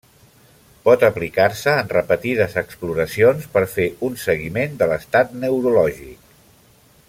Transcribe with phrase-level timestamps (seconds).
[0.87, 6.35] Pot aplicar-se en repetides exploracions per fer un seguiment de l'estat neurològic.